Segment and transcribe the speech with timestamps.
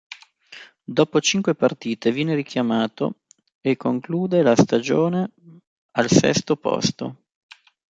[0.97, 3.19] Dopo cinque partite viene richiamato
[3.61, 5.29] e conclude la stagione
[5.91, 7.17] al sesto posto.